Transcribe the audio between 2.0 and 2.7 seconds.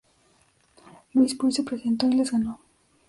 y las ganó.